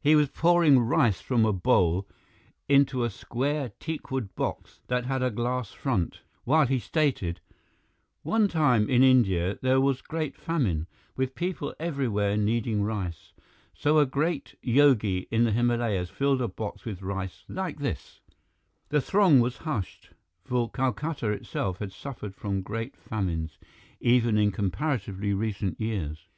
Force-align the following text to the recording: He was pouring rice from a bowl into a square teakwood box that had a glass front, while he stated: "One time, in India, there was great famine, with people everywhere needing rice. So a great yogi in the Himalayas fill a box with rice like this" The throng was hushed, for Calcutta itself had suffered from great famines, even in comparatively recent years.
He 0.00 0.14
was 0.16 0.30
pouring 0.30 0.78
rice 0.80 1.20
from 1.20 1.44
a 1.44 1.52
bowl 1.52 2.08
into 2.66 3.04
a 3.04 3.10
square 3.10 3.72
teakwood 3.78 4.34
box 4.34 4.80
that 4.86 5.04
had 5.04 5.22
a 5.22 5.30
glass 5.30 5.72
front, 5.72 6.22
while 6.44 6.66
he 6.66 6.78
stated: 6.78 7.40
"One 8.22 8.48
time, 8.48 8.88
in 8.88 9.02
India, 9.02 9.58
there 9.60 9.78
was 9.78 10.00
great 10.00 10.34
famine, 10.34 10.86
with 11.14 11.34
people 11.34 11.74
everywhere 11.78 12.38
needing 12.38 12.84
rice. 12.84 13.34
So 13.74 13.98
a 13.98 14.06
great 14.06 14.54
yogi 14.62 15.28
in 15.30 15.44
the 15.44 15.52
Himalayas 15.52 16.08
fill 16.08 16.40
a 16.40 16.48
box 16.48 16.86
with 16.86 17.02
rice 17.02 17.44
like 17.46 17.78
this" 17.78 18.22
The 18.88 19.02
throng 19.02 19.40
was 19.40 19.58
hushed, 19.58 20.08
for 20.42 20.70
Calcutta 20.70 21.28
itself 21.32 21.80
had 21.80 21.92
suffered 21.92 22.34
from 22.34 22.62
great 22.62 22.96
famines, 22.96 23.58
even 24.00 24.38
in 24.38 24.52
comparatively 24.52 25.34
recent 25.34 25.78
years. 25.78 26.28